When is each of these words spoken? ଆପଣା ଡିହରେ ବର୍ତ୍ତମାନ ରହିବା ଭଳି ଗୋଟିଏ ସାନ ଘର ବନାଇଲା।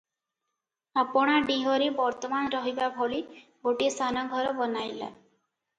ଆପଣା 1.01 1.35
ଡିହରେ 1.49 1.89
ବର୍ତ୍ତମାନ 1.99 2.49
ରହିବା 2.57 2.89
ଭଳି 2.99 3.21
ଗୋଟିଏ 3.69 3.95
ସାନ 4.01 4.27
ଘର 4.35 4.57
ବନାଇଲା। 4.65 5.15